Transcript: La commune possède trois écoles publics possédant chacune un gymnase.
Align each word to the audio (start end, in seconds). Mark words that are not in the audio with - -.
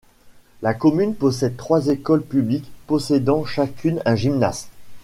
La 0.63 0.73
commune 0.73 1.13
possède 1.13 1.57
trois 1.57 1.89
écoles 1.89 2.23
publics 2.25 2.71
possédant 2.87 3.45
chacune 3.45 4.01
un 4.03 4.15
gymnase. 4.15 4.67